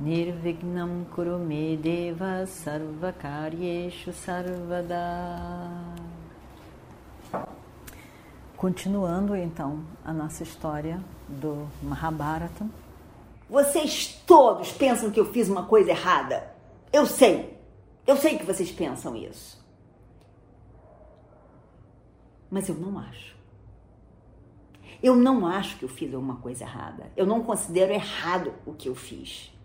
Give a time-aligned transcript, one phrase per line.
[0.00, 4.94] Nirvignam Kurume Deva Sarvakaryeshu Sarvada
[8.56, 12.64] Continuando então a nossa história do Mahabharata.
[13.50, 16.54] Vocês todos pensam que eu fiz uma coisa errada.
[16.92, 17.58] Eu sei.
[18.06, 19.60] Eu sei que vocês pensam isso.
[22.48, 23.36] Mas eu não acho.
[25.02, 27.10] Eu não acho que eu fiz alguma coisa errada.
[27.16, 29.57] Eu não considero errado o que eu fiz.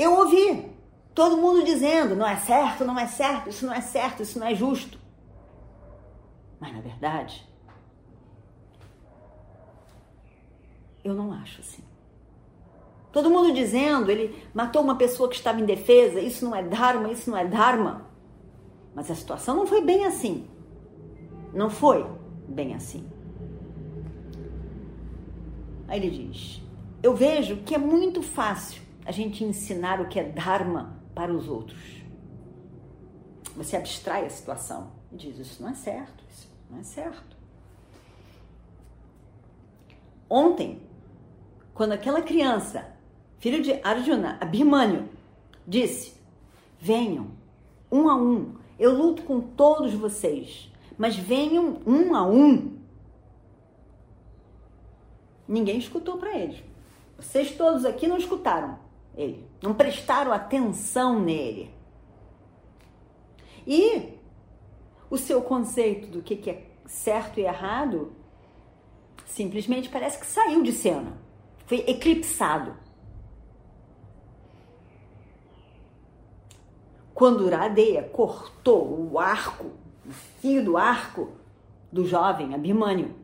[0.00, 0.66] Eu ouvi
[1.14, 4.46] todo mundo dizendo: não é certo, não é certo, isso não é certo, isso não
[4.46, 4.98] é justo.
[6.58, 7.46] Mas na verdade,
[11.04, 11.84] eu não acho assim.
[13.12, 17.12] Todo mundo dizendo, ele matou uma pessoa que estava em defesa, isso não é Dharma,
[17.12, 18.06] isso não é Dharma.
[18.94, 20.48] Mas a situação não foi bem assim.
[21.52, 22.06] Não foi
[22.48, 23.06] bem assim.
[25.86, 26.62] Aí ele diz:
[27.02, 31.48] Eu vejo que é muito fácil a gente ensinar o que é Dharma para os
[31.48, 32.00] outros.
[33.56, 37.36] Você abstrai a situação e diz: Isso não é certo, isso não é certo.
[40.28, 40.80] Ontem,
[41.74, 42.86] quando aquela criança,
[43.40, 45.08] filho de Arjuna, Abhimanyu,
[45.66, 46.14] disse:
[46.78, 47.32] Venham,
[47.90, 52.78] um a um, eu luto com todos vocês mas venham um a um.
[55.48, 56.62] Ninguém escutou para ele.
[57.16, 61.74] Vocês todos aqui não escutaram ele, não prestaram atenção nele.
[63.66, 64.14] E
[65.10, 68.12] o seu conceito do que é certo e errado
[69.26, 71.16] simplesmente parece que saiu de cena,
[71.66, 72.76] foi eclipsado.
[77.14, 79.70] Quando Uradeia cortou o arco
[80.10, 81.32] o fio do arco
[81.92, 83.14] do jovem Abimânio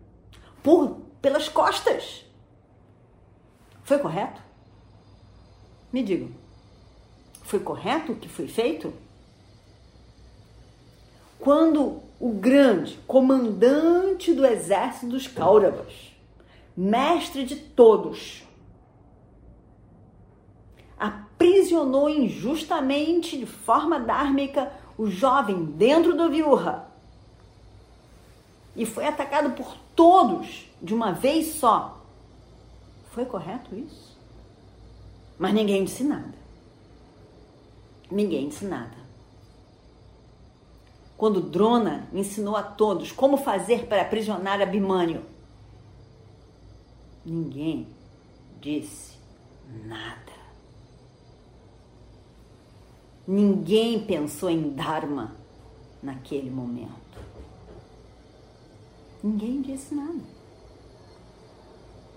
[0.63, 2.25] por pelas costas.
[3.83, 4.41] Foi correto?
[5.97, 6.29] Me digam.
[7.43, 8.93] Foi correto o que foi feito?
[11.41, 16.13] Quando o grande comandante do exército dos Kauravas,
[16.77, 18.43] mestre de todos,
[20.99, 26.91] aprisionou injustamente de forma dármica o jovem dentro do viurra
[28.77, 32.05] e foi atacado por todos de uma vez só.
[33.13, 34.16] Foi correto isso?
[35.39, 36.35] Mas ninguém disse nada.
[38.11, 38.97] Ninguém disse nada.
[41.17, 45.23] Quando Drona ensinou a todos como fazer para aprisionar Abimânio,
[47.25, 47.89] ninguém
[48.61, 49.17] disse
[49.85, 50.33] nada.
[53.27, 55.35] Ninguém pensou em Dharma
[56.03, 57.19] naquele momento.
[59.23, 60.21] Ninguém disse nada.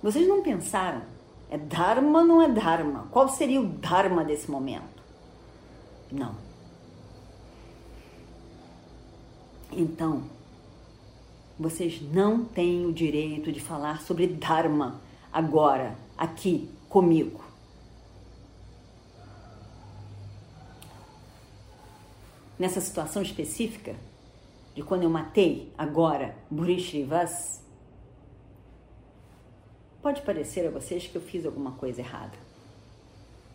[0.04, 1.02] Vocês não pensaram,
[1.50, 3.08] é Dharma não é Dharma?
[3.12, 5.04] Qual seria o Dharma desse momento?
[6.12, 6.36] Não.
[9.72, 10.24] Então,
[11.60, 15.00] vocês não têm o direito de falar sobre Dharma
[15.32, 17.50] agora, aqui, comigo.
[22.60, 23.96] nessa situação específica,
[24.76, 27.64] de quando eu matei agora Burishrivas,
[30.02, 32.38] pode parecer a vocês que eu fiz alguma coisa errada.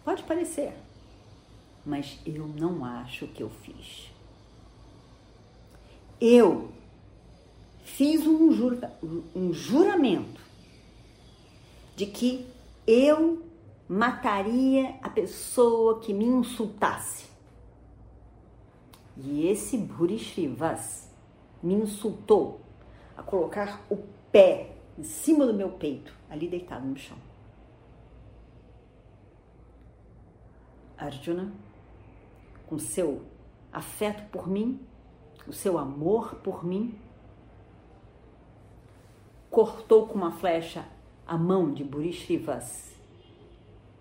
[0.04, 0.72] Pode parecer,
[1.84, 4.10] mas eu não acho que eu fiz.
[6.20, 6.70] Eu
[7.84, 8.92] fiz um, jura,
[9.34, 10.40] um juramento
[11.96, 12.46] de que
[12.86, 13.42] eu
[13.88, 17.26] mataria a pessoa que me insultasse.
[19.16, 21.08] E esse Burishivas
[21.62, 22.60] me insultou
[23.16, 23.96] a colocar o
[24.30, 27.18] pé em cima do meu peito, ali deitado no chão.
[30.96, 31.52] Arjuna,
[32.66, 33.22] com seu
[33.72, 34.80] afeto por mim,
[35.46, 36.98] o seu amor por mim,
[39.50, 40.86] cortou com uma flecha
[41.26, 42.94] a mão de Burishivas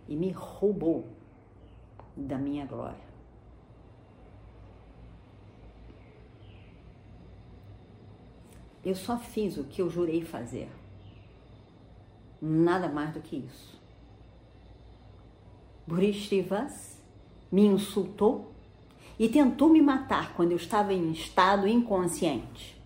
[0.08, 1.08] e me roubou
[2.16, 3.14] da minha glória.
[8.84, 10.70] Eu só fiz o que eu jurei fazer.
[12.46, 13.82] Nada mais do que isso.
[15.88, 17.02] Burishrivas
[17.50, 18.52] me insultou
[19.18, 22.78] e tentou me matar quando eu estava em estado inconsciente.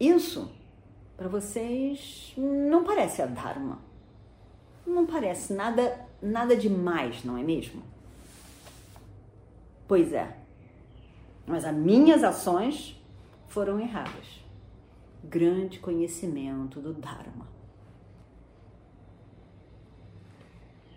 [0.00, 0.50] Isso,
[1.18, 3.78] para vocês, não parece a Dharma.
[4.86, 7.82] Não parece nada, nada demais, não é mesmo?
[9.86, 10.34] Pois é.
[11.46, 12.98] Mas as minhas ações
[13.48, 14.40] foram erradas.
[15.22, 17.46] Grande conhecimento do Dharma.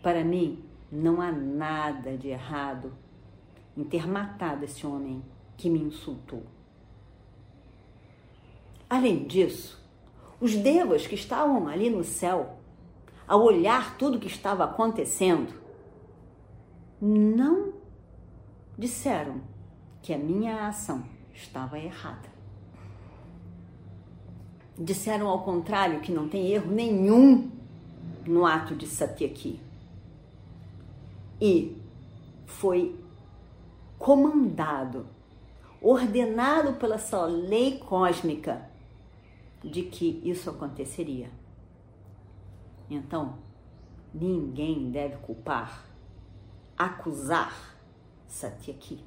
[0.01, 2.93] Para mim, não há nada de errado
[3.75, 5.23] em ter matado esse homem
[5.57, 6.43] que me insultou.
[8.89, 9.81] Além disso,
[10.39, 12.57] os devas que estavam ali no céu,
[13.27, 15.53] ao olhar tudo que estava acontecendo,
[17.01, 17.73] não
[18.77, 19.41] disseram
[20.01, 21.03] que a minha ação
[21.33, 22.32] estava errada.
[24.77, 27.51] Disseram ao contrário que não tem erro nenhum
[28.25, 29.59] no ato de Satyaki.
[31.39, 31.77] E
[32.45, 32.99] foi
[33.99, 35.05] comandado,
[35.81, 38.69] ordenado pela sua lei cósmica
[39.63, 41.29] de que isso aconteceria.
[42.89, 43.37] Então,
[44.13, 45.85] ninguém deve culpar,
[46.77, 47.77] acusar
[48.27, 49.03] Satyaki.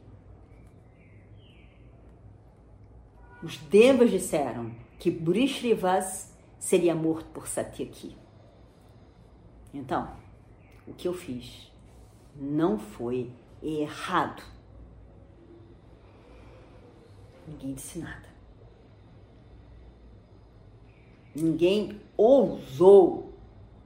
[3.43, 8.17] Os devas disseram que Burishrivas seria morto por Satyaki.
[9.73, 10.17] Então,
[10.87, 11.73] o que eu fiz
[12.35, 13.33] não foi
[13.63, 14.43] errado.
[17.47, 18.27] Ninguém disse nada.
[21.35, 23.35] Ninguém ousou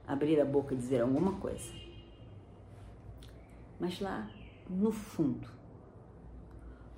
[0.07, 1.71] abrir a boca e dizer alguma coisa.
[3.79, 4.29] Mas lá
[4.69, 5.49] no fundo,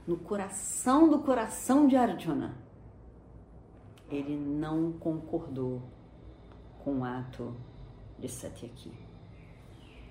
[0.06, 2.62] no coração do coração de Arjuna,
[4.15, 5.81] ele não concordou
[6.83, 7.56] com o ato
[8.19, 8.92] de Satyaki.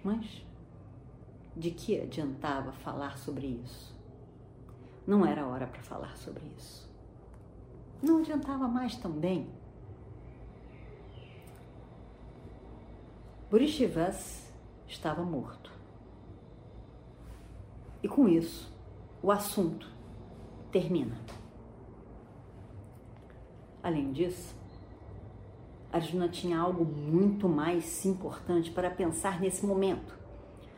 [0.03, 0.45] Mas
[1.57, 3.95] de que adiantava falar sobre isso?
[5.07, 6.91] Não era hora para falar sobre isso.
[8.03, 9.49] Não adiantava mais também
[13.53, 14.51] Burishivas
[14.89, 15.71] estava morto.
[18.03, 18.73] E com isso,
[19.23, 19.87] o assunto
[20.71, 21.19] termina.
[23.83, 24.55] Além disso,
[25.93, 30.17] Arjuna tinha algo muito mais importante para pensar nesse momento.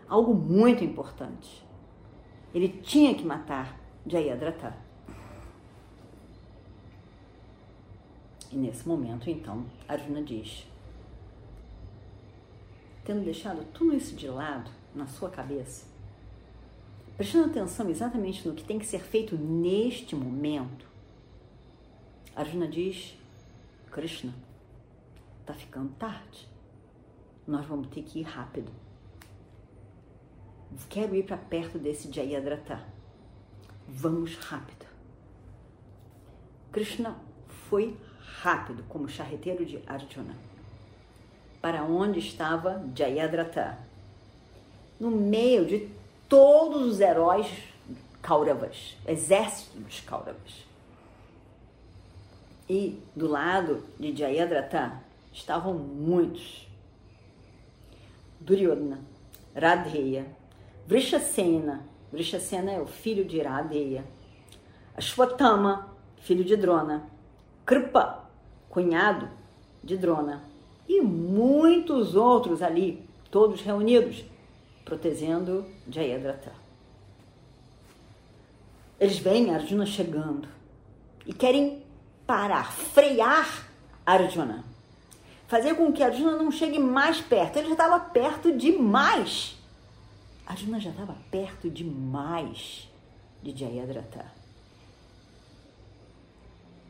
[0.09, 1.65] Algo muito importante.
[2.53, 4.77] Ele tinha que matar Jayadratha.
[8.51, 10.67] E nesse momento, então, Arjuna diz:
[13.05, 15.87] tendo deixado tudo isso de lado na sua cabeça,
[17.17, 20.94] prestando atenção exatamente no que tem que ser feito neste momento,
[22.35, 23.17] Arjuna diz:
[23.91, 24.35] Krishna,
[25.47, 26.49] tá ficando tarde.
[27.47, 28.73] Nós vamos ter que ir rápido.
[30.89, 32.83] Quero ir para perto desse Jayadratha.
[33.87, 34.87] Vamos rápido.
[36.73, 37.17] Krishna
[37.69, 37.97] foi
[38.43, 40.35] rápido como charreteiro de Arjuna
[41.65, 43.79] para onde estava Jayadratha.
[45.01, 45.89] No meio de
[46.29, 47.47] todos os heróis
[48.21, 50.67] Kauravas, exército dos Kauravas.
[52.69, 55.03] E do lado de Jayadratha
[55.33, 56.67] estavam muitos.
[58.41, 59.01] Duryodhana,
[59.55, 60.27] Radheya,
[60.87, 64.05] Vrishasena, Vrishasena é o filho de Radheya,
[64.97, 67.09] Ashwatthama, filho de Drona,
[67.67, 68.29] Kripa,
[68.69, 69.29] cunhado
[69.83, 70.43] de Drona,
[70.89, 74.25] e muitos outros ali, todos reunidos,
[74.85, 76.53] protegendo Jayadratha.
[79.01, 80.49] Eles veem Arjuna chegando
[81.27, 81.84] e querem
[82.27, 83.69] parar, frear
[84.05, 84.65] Arjuna.
[85.47, 87.59] Fazer com que Arjuna não chegue mais perto.
[87.59, 89.57] Ele já estava perto demais.
[90.47, 92.91] Arjuna já estava perto demais
[93.43, 94.25] de Jayadratha.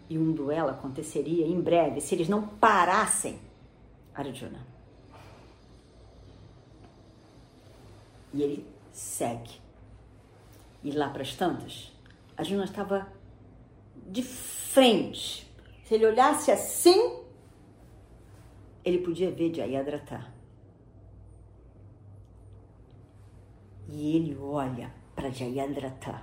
[0.08, 3.38] E um duelo aconteceria em breve se eles não parassem
[4.14, 4.60] Arjuna.
[8.32, 9.60] E ele segue.
[10.82, 11.92] E lá para as tantas,
[12.36, 13.08] Arjuna estava
[14.06, 15.50] de frente.
[15.84, 17.20] Se ele olhasse assim,
[18.84, 20.32] ele podia ver Jayadratha.
[23.88, 26.22] E ele olha para Jayadratha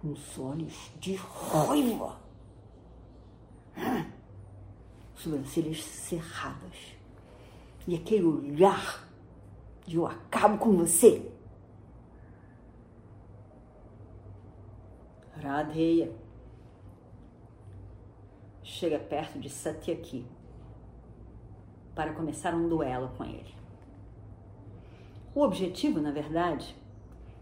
[0.00, 2.24] com os olhos de raiva
[5.24, 6.94] sobrancelhas cerradas.
[7.86, 9.08] E aquele olhar
[9.86, 11.30] de eu acabo com você.
[15.44, 16.10] Radheya
[18.62, 20.24] chega perto de Satyaki
[21.94, 23.54] para começar um duelo com ele.
[25.34, 26.74] O objetivo, na verdade,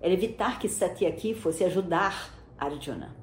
[0.01, 3.15] era evitar que Satyaki fosse ajudar Arjuna.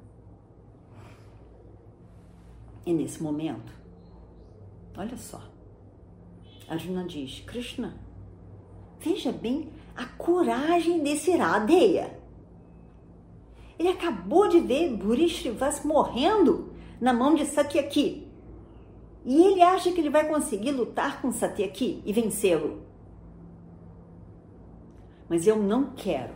[2.86, 3.72] E nesse momento,
[4.96, 5.42] olha só,
[6.66, 7.94] Arjuna diz: Krishna,
[8.98, 12.19] veja bem a coragem desse Iradeya.
[13.80, 16.68] Ele acabou de ver Burishivas morrendo
[17.00, 18.28] na mão de Satyaki.
[19.24, 22.82] E ele acha que ele vai conseguir lutar com Satyaki e vencê-lo.
[25.30, 26.34] Mas eu não quero.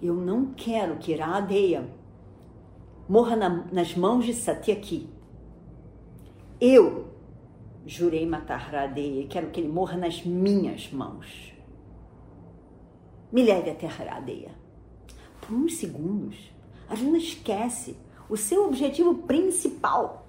[0.00, 1.92] Eu não quero que Iradeya
[3.08, 5.10] morra na, nas mãos de Satyaki.
[6.60, 7.08] Eu
[7.84, 11.52] jurei matar Radeya e quero que ele morra nas minhas mãos.
[13.32, 14.67] Me leve até Radeya.
[15.48, 16.52] Por uns segundos,
[16.90, 17.96] Arjuna esquece
[18.28, 20.26] o seu objetivo principal,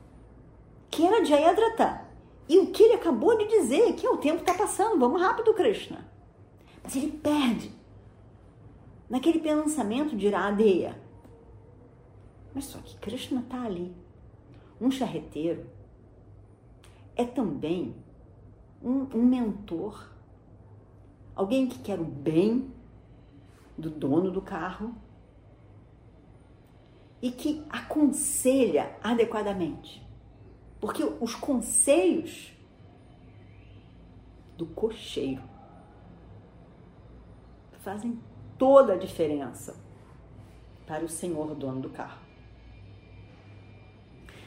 [0.89, 2.05] que era Jayadratha.
[2.47, 5.53] E o que ele acabou de dizer, que é o tempo está passando, vamos rápido,
[5.53, 6.09] Krishna.
[6.81, 7.69] Mas ele perde
[9.09, 10.97] naquele pensamento de Radeya.
[12.55, 13.93] Mas só que Krishna está ali.
[14.79, 15.65] Um charreteiro
[17.17, 17.93] é também
[18.81, 20.09] um, um mentor,
[21.35, 22.71] alguém que quer o bem
[23.77, 24.95] do dono do carro
[27.21, 30.01] e que aconselha adequadamente.
[30.79, 32.53] Porque os conselhos
[34.57, 35.43] do cocheiro
[37.79, 38.19] fazem
[38.57, 39.75] toda a diferença
[40.85, 42.19] para o senhor dono do carro.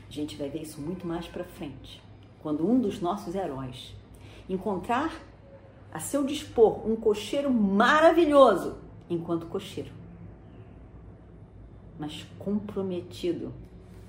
[0.09, 2.03] A gente vai ver isso muito mais para frente,
[2.43, 3.95] quando um dos nossos heróis
[4.49, 5.13] encontrar
[5.93, 8.77] a seu dispor um cocheiro maravilhoso
[9.09, 9.91] enquanto cocheiro,
[11.99, 13.53] mas comprometido,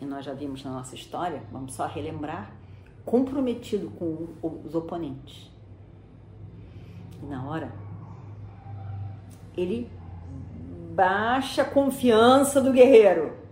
[0.01, 2.51] e nós já vimos na nossa história, vamos só relembrar,
[3.05, 5.51] comprometido com os oponentes.
[7.21, 7.73] E na hora,
[9.55, 9.89] ele
[10.95, 13.43] baixa a confiança do guerreiro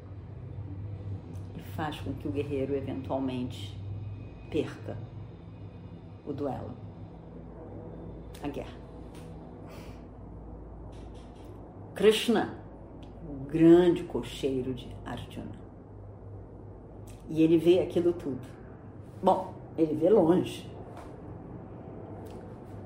[1.81, 3.75] faz com que o guerreiro eventualmente
[4.51, 4.95] perca
[6.23, 6.71] o duelo,
[8.43, 8.79] a guerra.
[11.95, 12.53] Krishna,
[13.27, 15.59] o grande cocheiro de Arjuna.
[17.29, 18.41] E ele vê aquilo tudo.
[19.21, 20.69] Bom, ele vê longe.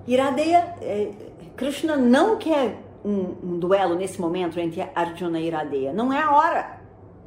[0.07, 1.11] Iradeya, é,
[1.55, 5.93] Krishna não quer um, um, duelo nesse momento entre Arjuna e Iradeya.
[5.93, 6.81] Não é a hora.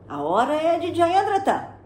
[0.09, 1.77] A hora é de Jayadratha.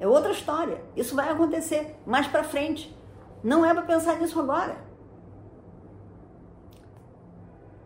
[0.00, 0.82] É outra história.
[0.96, 2.94] Isso vai acontecer mais para frente.
[3.42, 4.76] Não é para pensar nisso agora.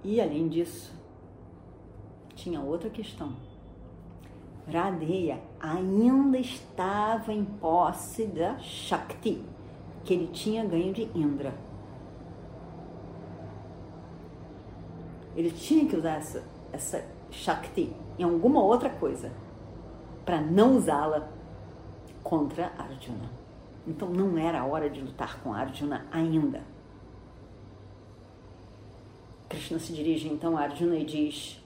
[0.03, 0.95] E além disso,
[2.47, 3.33] tinha outra questão.
[4.73, 9.45] Radeya ainda estava em posse da Shakti
[10.05, 11.53] que ele tinha ganho de Indra.
[15.35, 19.33] Ele tinha que usar essa, essa Shakti em alguma outra coisa
[20.25, 21.29] para não usá-la
[22.23, 23.29] contra Arjuna.
[23.85, 26.63] Então não era hora de lutar com Arjuna ainda.
[29.49, 31.66] Krishna se dirige então a Arjuna e diz: